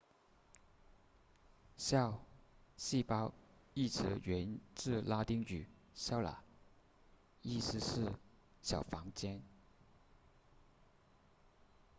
[1.77, 2.15] cell
[2.75, 3.31] 细胞
[3.75, 6.37] 一词源自拉丁语 cella
[7.43, 8.11] 意思是
[8.63, 9.43] 小房间